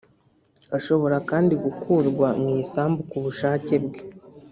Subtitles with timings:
[0.77, 3.99] ashobora kandi gukurwa mu isambu ku bushake bwe